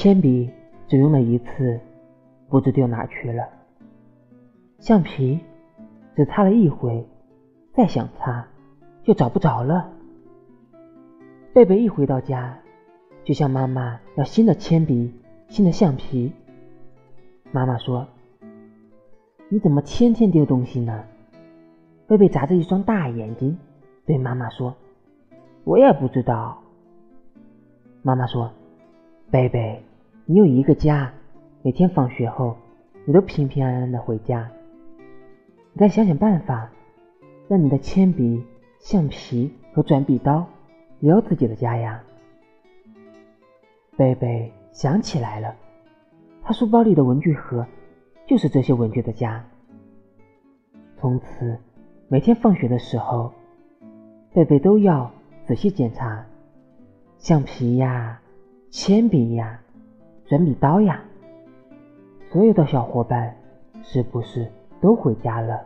[0.00, 0.48] 铅笔
[0.88, 1.78] 只用了一次，
[2.48, 3.46] 不知丢哪去了。
[4.78, 5.38] 橡皮
[6.16, 7.06] 只擦了一回，
[7.74, 8.48] 再想擦
[9.04, 9.92] 就找不着了。
[11.52, 12.58] 贝贝一回到家，
[13.24, 15.12] 就向妈妈要新的铅笔、
[15.48, 16.32] 新的橡皮。
[17.52, 18.08] 妈妈说
[19.52, 21.04] ：“你怎么天天丢东西呢？”
[22.08, 23.58] 贝贝眨着一双大眼睛，
[24.06, 24.74] 对妈妈说
[25.64, 26.62] ：“我也不知道。”
[28.00, 28.50] 妈妈说
[29.30, 29.84] ：“贝贝，
[30.30, 31.12] 你有一个家，
[31.60, 32.56] 每天放学后，
[33.04, 34.48] 你都平平安安的回家。
[35.72, 36.70] 你再想想办法，
[37.48, 38.40] 让你的铅笔、
[38.78, 40.46] 橡皮和转笔刀。”
[41.02, 42.00] 也有自己的家呀。
[43.96, 45.56] 贝贝想起来了，
[46.44, 47.66] 他书包里的文具盒
[48.24, 49.44] 就是这些文具的家。
[50.96, 51.58] 从此，
[52.06, 53.32] 每天放学的时候，
[54.32, 55.10] 贝贝都要
[55.44, 56.24] 仔细检查
[57.18, 58.20] 橡皮呀、
[58.70, 59.60] 铅笔呀、
[60.30, 61.02] 转笔刀呀，
[62.30, 63.34] 所有的小伙伴
[63.82, 64.46] 是不是
[64.80, 65.64] 都回家了？